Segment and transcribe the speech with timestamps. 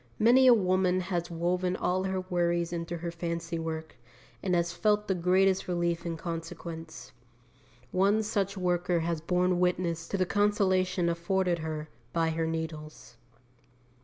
[0.17, 3.97] Many a woman has woven all her worries into her fancy work,
[4.41, 7.11] and has felt the greatest relief in consequence.
[7.91, 13.17] One such worker has borne witness to the consolation afforded her by her needles.